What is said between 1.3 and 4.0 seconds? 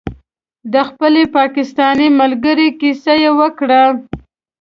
پاکستانۍ ملګرې کیسه یې وکړه.